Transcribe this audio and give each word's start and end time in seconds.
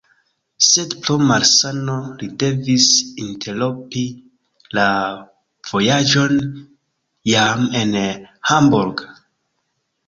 Sed 0.67 0.93
pro 1.07 1.17
malsano 1.31 1.97
li 2.21 2.29
devis 2.43 2.87
interrompi 3.25 4.03
la 4.79 4.89
vojaĝon 5.73 6.37
jam 7.35 7.71
en 7.85 7.97
Hamburg. 8.53 9.09